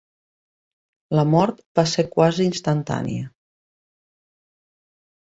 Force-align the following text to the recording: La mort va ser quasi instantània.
La 1.19 1.25
mort 1.33 1.61
va 1.81 1.87
ser 1.93 2.07
quasi 2.17 2.49
instantània. 2.55 3.31